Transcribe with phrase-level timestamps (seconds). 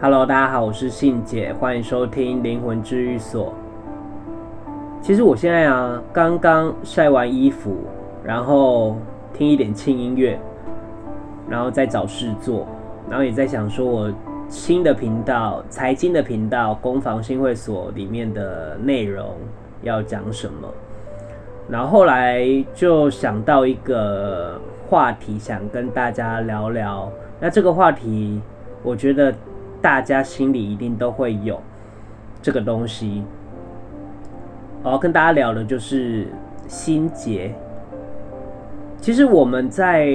[0.00, 3.52] Hello，大家好，我是信姐，欢迎收听灵魂治愈所。
[5.02, 7.78] 其实我现在啊，刚刚晒完衣服，
[8.22, 8.96] 然后
[9.34, 10.38] 听一点轻音乐，
[11.48, 12.64] 然后再找事做，
[13.10, 14.08] 然后也在想说我
[14.48, 19.34] 新的频道、财经的频道“攻防新会所”里面的内容
[19.82, 20.72] 要讲什么。
[21.68, 27.10] 然后后来就想到一个话题，想跟大家聊聊。
[27.40, 28.40] 那这个话题，
[28.84, 29.34] 我觉得
[29.80, 31.60] 大家心里一定都会有
[32.42, 33.22] 这个东西。
[34.82, 36.26] 我要跟大家聊的就是
[36.66, 37.54] 心结。
[39.00, 40.10] 其实我们在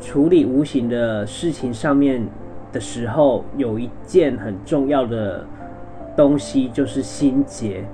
[0.00, 2.26] 处理无形的事情上面
[2.72, 5.44] 的时候，有一件很重要的
[6.16, 7.84] 东西，就是心结。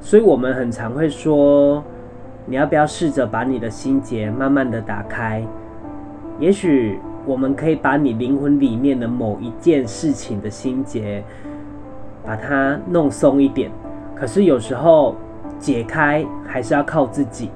[0.00, 1.82] 所以我们很常会说。
[2.46, 5.44] 你要不要试着把你的心结慢慢的打开？
[6.40, 11.22] 也许我们可以把你灵魂里面的某一件事情的心结，
[12.24, 13.70] 把它弄松一点。
[14.14, 15.14] 可是有时候
[15.58, 17.50] 解开还是要靠自己，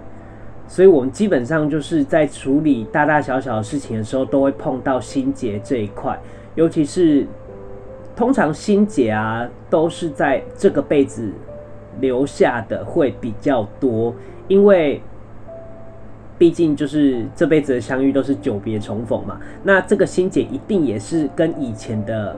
[0.67, 6.19] 所以我们基本上就是在处理大大小小的事情的时候，都会碰到心结这一块。
[6.55, 7.27] 尤其是
[8.15, 11.33] 通常心结啊，都是在这个辈子
[12.01, 14.15] 留下的会比较多。
[14.47, 15.01] 因为
[16.39, 22.37] 毕竟就是这辈子的相遇都是久别重逢嘛，那这个心结一定也是跟以前的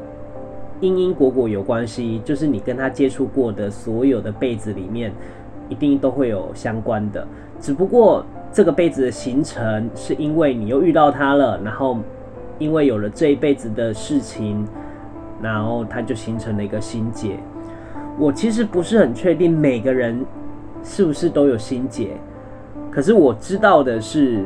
[0.80, 5.12] 因因果果有关系，就是你跟他接触过的所有的辈子里面，
[5.68, 7.26] 一定都会有相关的。
[7.60, 11.98] 只不过这个辈子的形成是因为你又遇到他了，然后
[12.58, 14.66] 因为有了这一辈子的事情，
[15.42, 17.38] 然后他就形成了一个心结。
[18.18, 20.24] 我其实不是很确定每个人。
[20.88, 22.10] 是不是都有心结？
[22.96, 24.42] 可是我知道的是，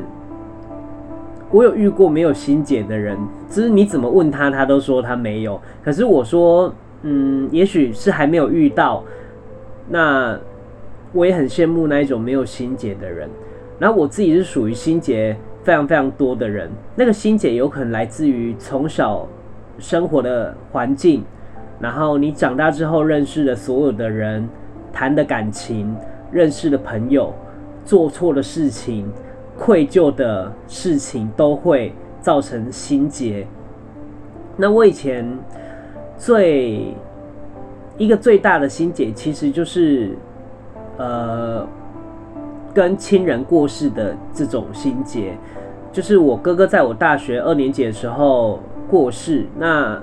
[1.51, 3.17] 我有遇过没有心结的人，
[3.49, 5.57] 只是你怎么问他，他都说他没有。
[5.81, 9.05] 可是我说，嗯，也许是还没有遇到。
[9.87, 10.37] 那
[11.13, 13.29] 我也很羡慕那一种没有心结的人。
[13.79, 16.69] 然后我自己是属于心结非常非常多的人。
[16.93, 19.25] 那个心结有可能来自于从小
[19.79, 21.23] 生活的环境，
[21.79, 24.45] 然后你长大之后认识的所有的人，
[24.91, 25.95] 谈的感情。
[26.33, 27.33] 认识的朋友
[27.85, 29.11] 做错的事情、
[29.57, 33.45] 愧疚的事情，都会造成心结。
[34.57, 35.27] 那我以前
[36.17, 36.95] 最
[37.97, 40.17] 一个最大的心结，其实就是
[40.97, 41.65] 呃，
[42.73, 45.37] 跟亲人过世的这种心结。
[45.91, 48.59] 就是我哥哥在我大学二年级的时候
[48.89, 50.01] 过世，那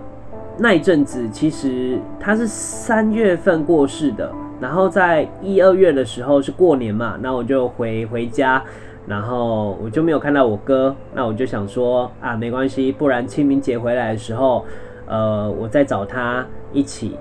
[0.58, 4.30] 那一阵子其实他是三月份过世的。
[4.60, 8.62] 然后在一二月的时候是过年嘛，那我就回回家，
[9.06, 14.66] 然后我就没有看到我哥，那我就想说啊，没关系，不然清明节回来的时候，
[15.06, 17.16] 呃，我再找他一起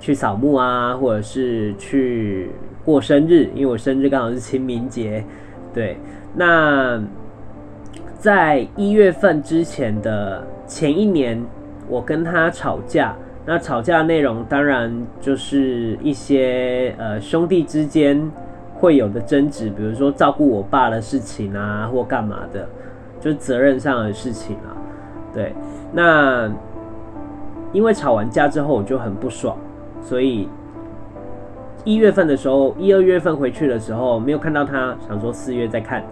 [0.00, 2.50] 去扫墓啊，或者是去
[2.84, 5.24] 过生日，因为我生日刚好是清明节，
[5.74, 5.98] 对。
[6.34, 7.02] 那
[8.18, 11.42] 在一月份之前的前一年，
[11.88, 13.14] 我跟他吵架。
[13.48, 18.28] 那吵架内容当然就是一些呃兄弟之间
[18.74, 22.68] 会有的争执，比如说照顾我爸的事情啊，或干嘛的，
[23.20, 24.74] 就是责任上的事情啊。
[25.32, 25.54] 对，
[25.92, 26.50] 那
[27.72, 29.56] 因为吵完架之后我就很不爽，
[30.02, 30.48] 所以
[31.84, 36.02] 一月份的时候， 一二月份回去的时候没有看到他，想说四月再看，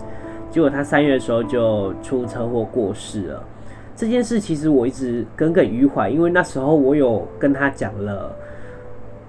[0.51, 3.43] 结果他三月的时候就出车祸过世了。
[3.97, 8.37] 这件事其实我一直耿耿于怀，因为那时候我有跟他讲了，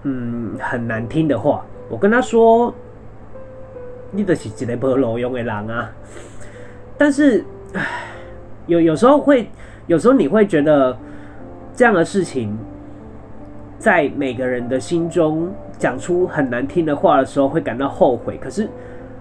[0.03, 1.63] 嗯，很难听的话。
[1.87, 2.73] 我跟他说
[4.09, 5.91] ：“你的是一个没路用的人啊。”
[6.97, 7.45] 但是，
[8.65, 9.47] 有有时候会，
[9.85, 10.97] 有时候你会觉得
[11.75, 12.57] 这样的事情，
[13.77, 15.47] 在每个人的心中
[15.77, 18.39] 讲出很难听的话的时候，会感到后悔。
[18.39, 18.67] 可是，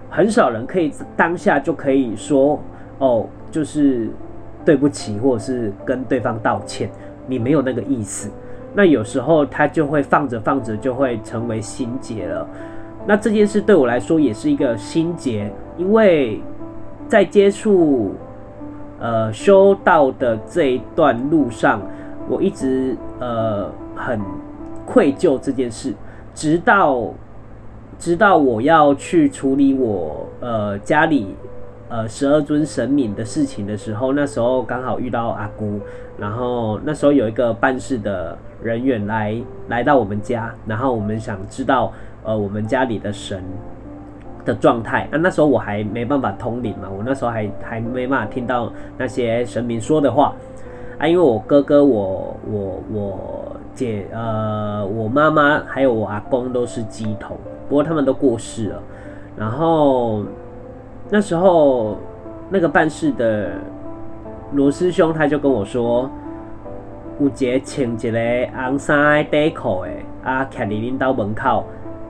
[0.09, 2.59] 很少人可以当下就可以说
[2.97, 4.09] ：“哦，就是。”
[4.65, 6.89] 对不起，或者是跟对方道歉，
[7.27, 8.31] 你没有那个意思。
[8.73, 12.45] 那有时候他就会放着放着就会成为心结了。
[13.05, 16.41] 那这件事对我来说也是一个心结，因为
[17.07, 18.15] 在接触
[18.99, 21.79] 呃修道的这一段路上，
[22.27, 24.19] 我一直呃很
[24.85, 25.93] 愧疚这件事，
[26.33, 27.13] 直到
[27.99, 31.35] 直到我要去处理我呃家里。
[31.87, 35.79] 呃，十二尊神明的事情的时候，那时候刚好遇到阿姑，
[36.17, 41.93] 然后那时候有一个办事的人员来来到我们家，然后我们想知道
[42.23, 43.43] 呃我们家里的神
[44.43, 45.07] 的状态。
[45.11, 50.33] 那那时候我还没办法通灵嘛，我那时候还还没办法听到那些神明说的话
[50.97, 57.37] 啊，因为我哥哥我我我姐呃，我妈妈还有我阿公都是乩童，
[57.69, 58.81] 不过他们都过世了。
[59.37, 60.23] 然后
[61.09, 61.97] 那时候
[62.49, 63.51] 那个办事的
[64.53, 66.09] 罗师兄他就跟我说，
[67.19, 69.91] 有一个穿一个红衫的短裤的，
[70.23, 71.65] 啊，徛伫恁兜门口，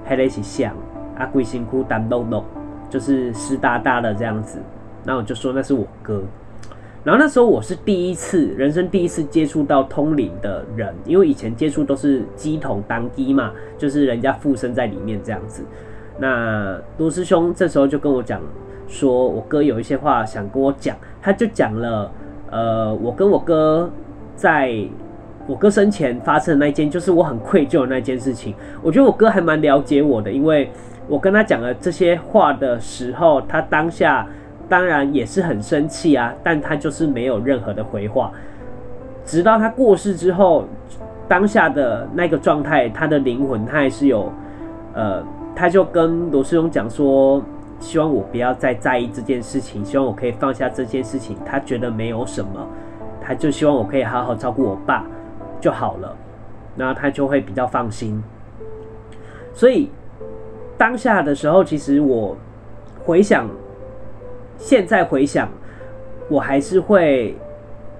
[0.10, 0.74] 迄个是像，
[1.18, 2.44] 啊，规身躯单碌碌，
[2.90, 4.60] 就是湿哒哒的这样子。
[5.04, 6.24] 那我就说那是我哥。
[7.04, 15.64] 然后那时候我是第一次，人生第一次接触到通灵的人，因为以前接触都是鸡同当鸡嘛，就是人家附身在里面这样子。
[16.18, 18.42] 那罗师兄这时候就跟我讲，
[18.88, 22.12] 说我哥有一些话想跟我讲，他就讲了，
[22.52, 23.90] 呃，我跟我哥
[24.36, 24.76] 在
[25.48, 28.54] 我哥生前发生的那件，就是我很愧疚的那件事情。
[28.82, 30.72] 我觉得我哥还蛮了解我的，因为
[31.08, 34.28] 我跟他讲了这些话的时候，他当下。
[34.68, 38.32] 当然也是很生气啊，但他就是没有任何的回话，
[39.24, 40.66] 直到他过世之后，
[41.28, 44.28] 当下的那个状态，他的灵魂他还是有，
[44.96, 45.24] 呃，
[45.56, 47.40] 他就跟罗师兄讲说，
[47.80, 52.68] 希望我不要再在意这件事情，希望我可以放下这件事情，他觉得没有什么，
[53.22, 55.06] 他就希望我可以好好照顾我爸
[55.60, 56.16] 就好了，
[56.75, 58.24] 那他就会比较放心。
[59.54, 59.89] 所以
[60.77, 62.36] 当下的时候，其实我
[63.04, 63.48] 回想。
[64.57, 65.50] 现在回想，
[66.30, 67.36] 我还是会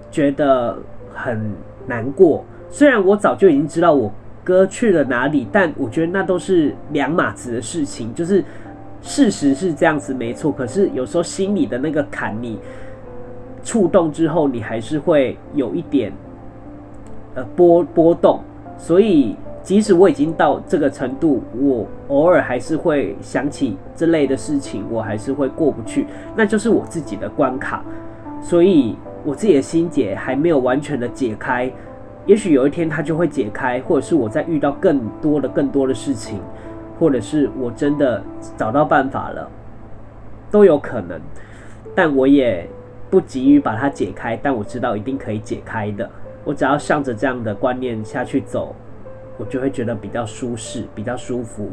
[0.10, 0.78] 觉得
[1.14, 1.52] 很
[1.86, 2.46] 难过。
[2.70, 4.10] 虽然我早就已经知道我
[4.42, 8.16] 哥去了哪里，但我觉得那都是两码子的事情。
[8.16, 8.42] 就是
[9.06, 10.52] 事实是这样子，没错。
[10.52, 12.60] 可是有时候心里的那个坎，你
[13.64, 16.12] 触动之后，你还是会有一点
[17.36, 18.42] 呃波波动。
[18.78, 19.36] 所以。
[19.66, 26.06] 即使我已经到这个程度，我偶尔还是会想起这类的事情，我还是会过不去，
[26.36, 27.84] 那就是我自己的关卡。
[28.44, 31.68] 所以我自己的心结还没有完全的解开，
[32.28, 36.40] 也许有一天它就会解开，或者是我在遇到更多的、更多的事情，
[37.00, 38.22] 或者是我真的
[38.58, 39.50] 找到办法了，
[40.52, 41.20] 都有可能。
[41.94, 42.68] 但我也
[43.10, 46.10] 不急于把它解开，但我知道一定可以解开的。
[46.44, 48.76] 我只要向着这样的观念下去走。
[49.38, 51.70] 我就会觉得比较舒适，比较舒服。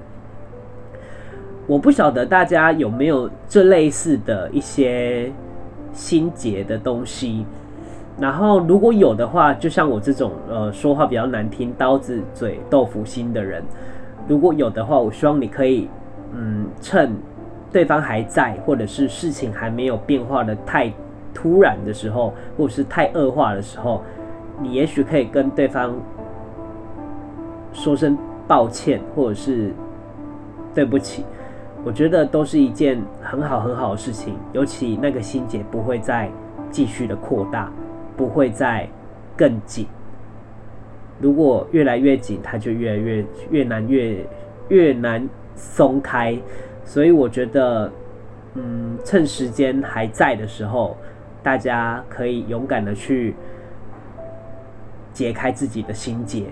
[1.68, 5.30] 我不晓得大家有没有这类似的一些
[5.92, 7.46] 心结的东西，
[8.18, 13.62] 然后如果有的话，就像我这种呃说话比较难听、刀子嘴豆腐心的人，
[14.28, 15.88] 如果有的话，我希望你可以
[16.32, 17.14] 嗯趁
[17.70, 20.92] 对方还在，或者是事情还没有变化的太
[21.34, 24.02] 突然的时候，或者是太恶化的时候，
[24.60, 25.94] 你也许可以跟对方。
[27.74, 29.72] 说声抱歉，或者是
[30.74, 31.24] 对不起，
[31.82, 34.34] 我觉得都是一件很好很好的事情。
[34.52, 36.30] 尤其那个心结不会再
[36.70, 37.72] 继续的扩大，
[38.14, 38.86] 不会再
[39.34, 39.86] 更紧。
[41.22, 44.16] 如果越来越紧，它就越来越越难越
[44.68, 46.36] 越难松开。
[46.84, 47.90] 所以我觉得，
[48.54, 50.96] 嗯，趁时间还在的时候，
[51.42, 53.34] 大家可以勇敢的去
[55.12, 56.44] 解开自己的心结。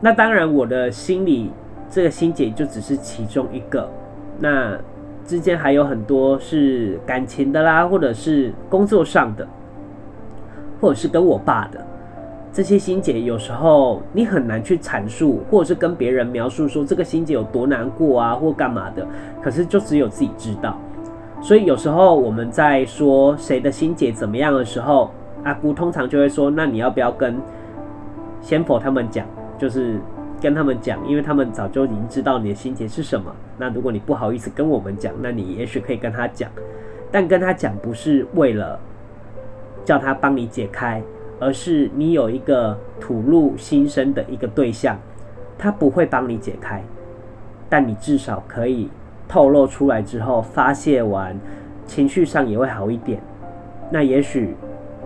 [0.00, 1.50] 那当然，我的心里
[1.88, 3.90] 这个心结就只是其中一个。
[4.38, 4.78] 那
[5.24, 9.48] 之间还有很多是感情的啦，或者是工作上的，
[10.80, 11.84] 或者是跟我爸的
[12.56, 13.20] 这些心结。
[13.20, 19.06] 有时候你很难去阐述，或者是跟别人描述说这个心结有多难过啊，或干嘛的。
[19.42, 20.80] 可是就只有自己知道。
[21.42, 25.10] 所以有时候我们在说谁的心结怎么样的时候，
[25.44, 27.36] 阿姑通常就会说：“那你要不要跟
[28.40, 29.26] 仙佛他们讲？”
[29.58, 30.00] 就是
[30.40, 33.30] 跟他们讲，因为他们早就已经知道你的心结是什么。
[33.58, 36.50] 那如果你不好意思跟我们讲，那你也许可以跟他讲，
[37.12, 38.80] 但跟他讲不是为了
[39.84, 41.02] 叫他帮你解开，
[41.38, 44.98] 而是你有一个吐露心声的一个对象，
[45.58, 46.82] 他不会帮你解开，
[47.68, 48.88] 但你至少可以
[49.28, 51.38] 透露出来之后发泄完，
[51.86, 53.20] 情绪上也会好一点。
[53.90, 54.54] 那也许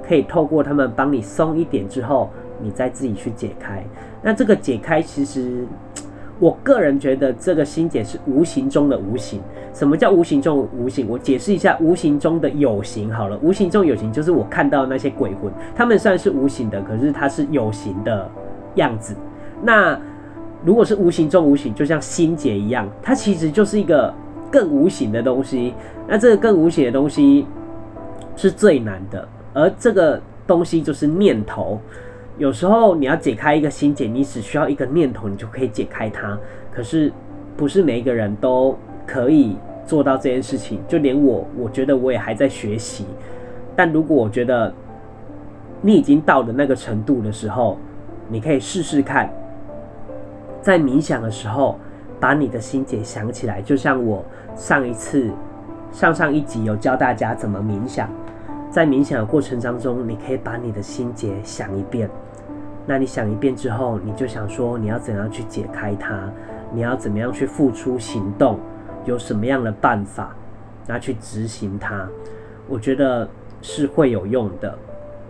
[0.06, 3.82] 可以透过他们帮你松一点之后，你再自己去解开。
[4.22, 5.66] 那这个解开，其实
[6.38, 9.40] 我个人觉得这个心结是无形中的无形。
[9.72, 11.06] 什么叫无形中无形？
[11.08, 13.38] 我解释一下，无形中的有形好了。
[13.42, 18.28] 无形中有形，就是我看到那些鬼魂，他们虽然是无形的，可是它是有形的
[18.74, 19.14] 样子。
[19.62, 19.98] 那
[20.64, 24.12] 如果是无形中无形，就像心结一样，它其实就是一个
[24.50, 25.74] 更无形的东西。
[26.08, 27.46] 那这个更无形的东西
[28.36, 31.80] 是最难的，而这个东西就是念头。
[32.38, 36.36] 有时候你要解开一个心结，你只需要一个念头，你就可以解开它。
[36.74, 37.12] 可是
[37.56, 38.76] 不是每一个人都
[39.10, 43.04] 可以做到这件事情，就连我，我觉得我也还在学习。
[43.74, 44.72] 但如果我觉得
[45.80, 47.76] 你已经到了那个程度的时候，
[48.28, 49.28] 你可以试试看，
[50.62, 51.76] 在冥想的时候，
[52.20, 54.24] 把你的心结想起来，就像我
[54.54, 55.28] 上一次、
[55.90, 58.08] 上上一集有教大家怎么冥想，
[58.70, 62.08] 在冥想的过程当中，你可以把你的心结想一遍。
[62.86, 66.30] 那你想一遍之后，你就想说你要怎样去解开它，
[66.72, 68.58] 你要怎么样去付出行动，
[69.04, 70.34] 有什么样的办法，
[70.86, 72.08] 拿去执行它。
[72.68, 73.28] 我觉得
[73.62, 74.76] 是会有用的。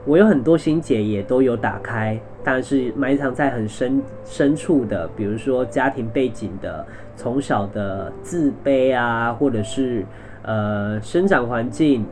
[0.05, 6.85] 我有很多心结也都有打开，但是埋藏在很深深处的，比如说家庭背景的、
[7.17, 10.05] 从小的自卑啊，或者是
[10.43, 12.05] 呃生长环境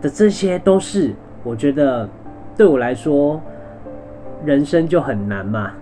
[0.00, 2.08] 的，这些都是我觉得
[2.56, 3.40] 对我来说。
[4.44, 5.72] 人生就很难嘛，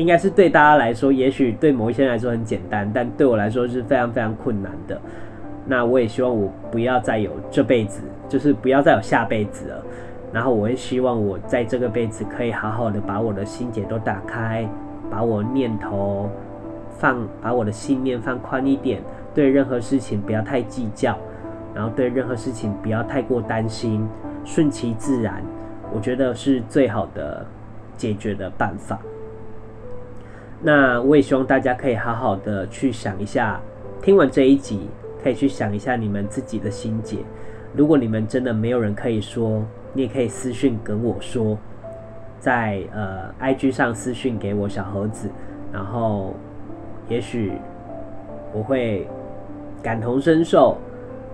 [0.00, 4.98] 应该是对大家来说，也许对某一些人来说很简单，但对我来说是非常非常困难的。
[5.66, 9.84] 那我也希望我不要再有这辈子，就是不要再有下辈子了。
[10.32, 14.66] 然后我也希望我在这个辈子可以好好的把我的心结都打开，
[15.10, 16.30] 把我念头
[16.98, 19.02] 放，把我的信念放宽一点，
[19.34, 21.16] 对任何事情不要太计较，
[21.74, 24.08] 然后对任何事情不要太过担心，
[24.44, 25.42] 顺其自然，
[25.94, 27.46] 我觉得是最好的。
[28.00, 28.98] 解决的办法。
[30.62, 33.60] 那我也希望大家可以好好的去想一下，
[34.02, 34.88] 听完这一集，
[35.22, 37.18] 可以去想一下你们自己的心结。
[37.74, 41.56] 如果你们真的没有人可以说，你也可以私讯跟我说，
[42.38, 45.30] 在呃 IG 上私讯给我小盒子，
[45.72, 46.34] 然后
[47.08, 47.52] 也许
[48.52, 49.08] 我会
[49.82, 50.76] 感同身受。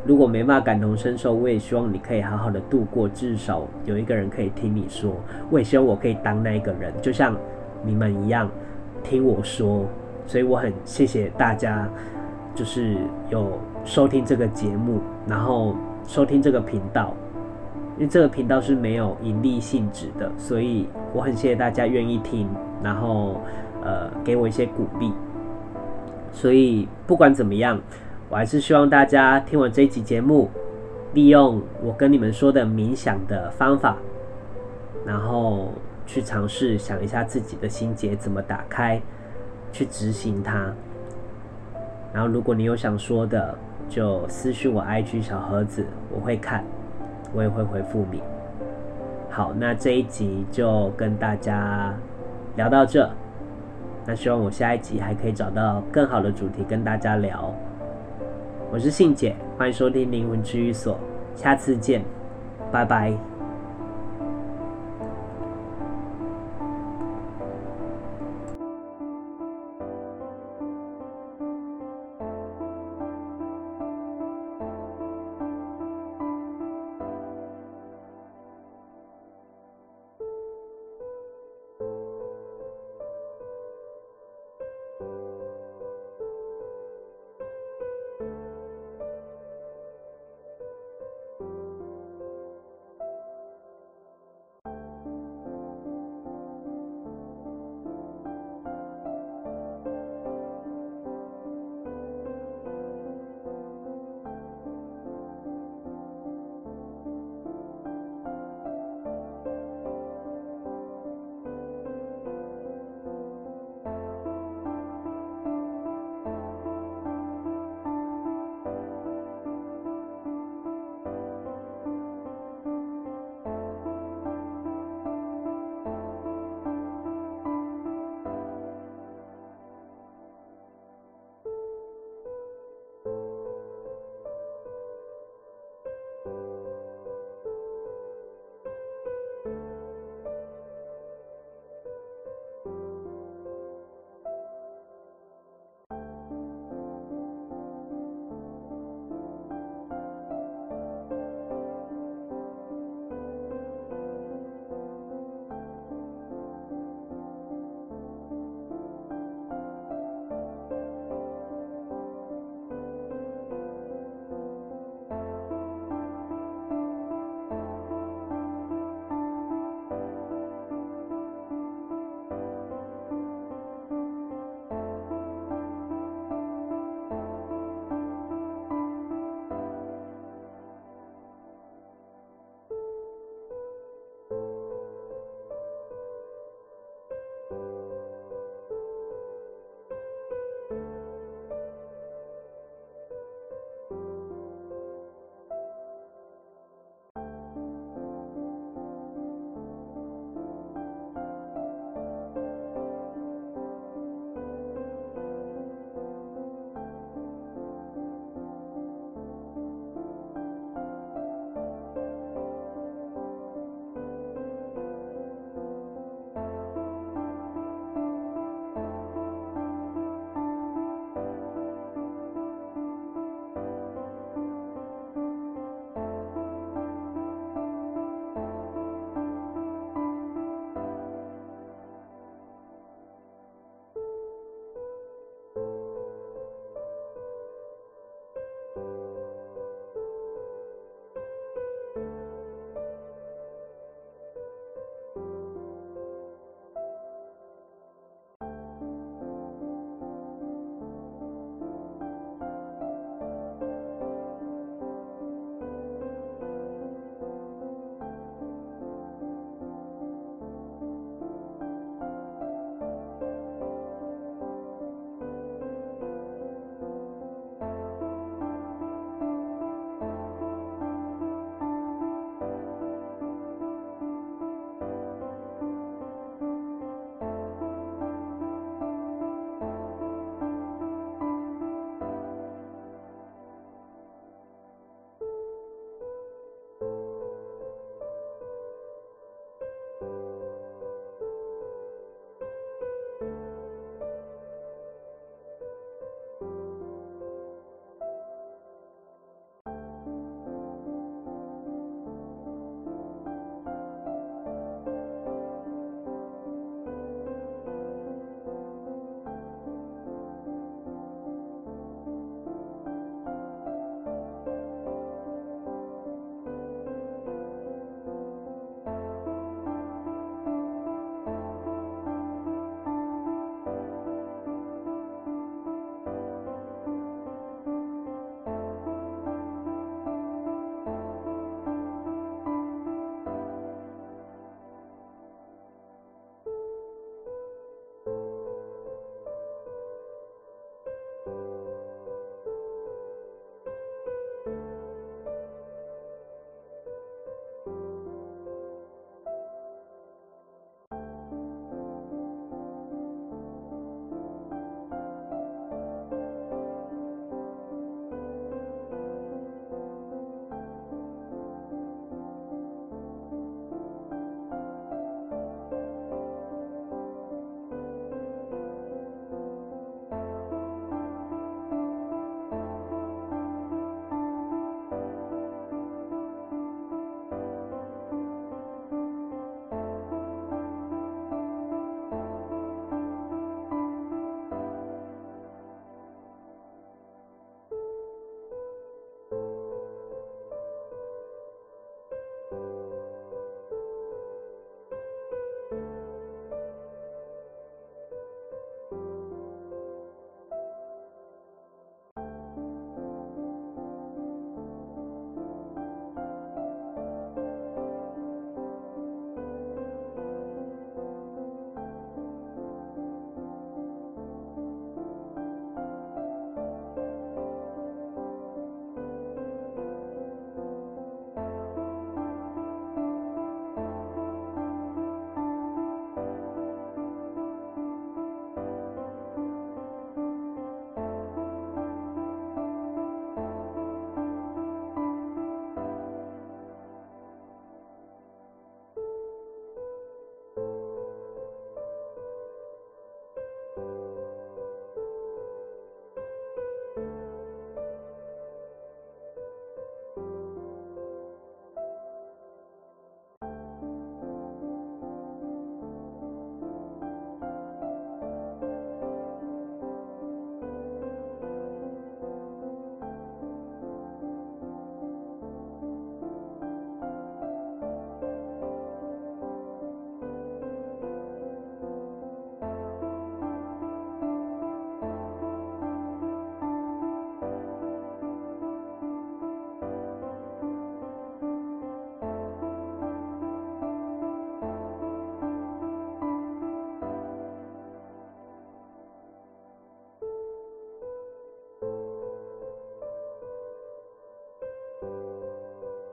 [0.04, 5.12] 如果没办法感同身受，我也希望你可以好好的度过，至少有一个人可以听你说。
[5.50, 7.34] 我也希望我可以当那一个人，就像
[7.82, 8.48] 你们一样
[9.02, 9.84] 听我说。
[10.26, 11.88] 所以我很谢谢大家，
[12.54, 12.96] 就是
[13.30, 15.74] 有收听这个节目，然后
[16.06, 17.14] 收听这个频道，
[17.96, 22.48] 因为这个频道是没有盈利性质的，所以我很谢谢大家愿意听，
[22.82, 23.40] 然后
[23.84, 25.12] 呃给我一些鼓励。
[26.32, 27.80] 所以不管怎么样。
[28.28, 30.50] 我还是希望大家听完这一集节目，
[31.14, 33.96] 利用我跟你们说的冥想的方法，
[35.06, 35.68] 然后
[36.06, 39.00] 去尝试想一下自己的心结怎么打开，
[39.72, 40.72] 去执行它。
[42.12, 43.54] 然后如果你有想说的，
[43.88, 46.64] 就私信我 IG 小盒子，我会看，
[47.34, 48.22] 我也会回复你。
[49.30, 51.92] 好，那这一集就跟大家
[52.56, 53.10] 聊到这。
[54.06, 57.52] 那希望我下一集还可以找到更好的主题跟大家聊。
[58.72, 60.96] 我是信姐，欢迎收听灵魂治愈所，
[61.34, 62.02] 下次见，
[62.72, 63.35] 拜拜。